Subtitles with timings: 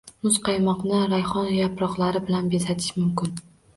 [0.27, 3.37] Muzqaymoqni rayhon yaproqlari bilan bezatish mumkin